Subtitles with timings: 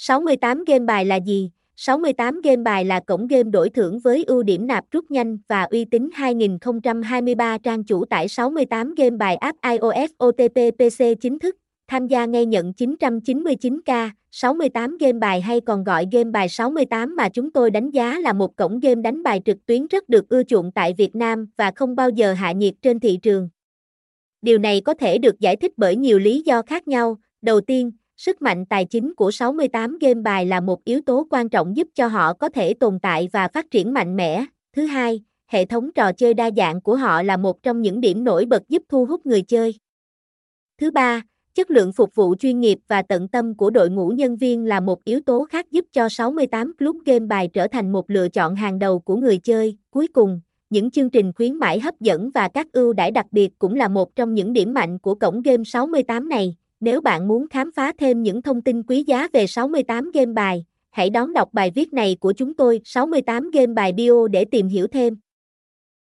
[0.00, 1.50] 68 game bài là gì?
[1.76, 5.62] 68 game bài là cổng game đổi thưởng với ưu điểm nạp rút nhanh và
[5.62, 11.56] uy tín 2023 trang chủ tải 68 game bài app iOS OTP PC chính thức,
[11.88, 17.28] tham gia ngay nhận 999k, 68 game bài hay còn gọi game bài 68 mà
[17.28, 20.42] chúng tôi đánh giá là một cổng game đánh bài trực tuyến rất được ưa
[20.42, 23.48] chuộng tại Việt Nam và không bao giờ hạ nhiệt trên thị trường.
[24.42, 27.16] Điều này có thể được giải thích bởi nhiều lý do khác nhau.
[27.42, 31.48] Đầu tiên, sức mạnh tài chính của 68 game bài là một yếu tố quan
[31.48, 34.44] trọng giúp cho họ có thể tồn tại và phát triển mạnh mẽ.
[34.76, 38.24] Thứ hai, hệ thống trò chơi đa dạng của họ là một trong những điểm
[38.24, 39.74] nổi bật giúp thu hút người chơi.
[40.80, 41.22] Thứ ba,
[41.54, 44.80] chất lượng phục vụ chuyên nghiệp và tận tâm của đội ngũ nhân viên là
[44.80, 48.54] một yếu tố khác giúp cho 68 club game bài trở thành một lựa chọn
[48.54, 49.76] hàng đầu của người chơi.
[49.90, 50.40] Cuối cùng,
[50.70, 53.88] những chương trình khuyến mãi hấp dẫn và các ưu đãi đặc biệt cũng là
[53.88, 56.56] một trong những điểm mạnh của cổng game 68 này.
[56.80, 60.64] Nếu bạn muốn khám phá thêm những thông tin quý giá về 68 game bài,
[60.90, 64.68] hãy đón đọc bài viết này của chúng tôi 68 game bài bio để tìm
[64.68, 65.16] hiểu thêm.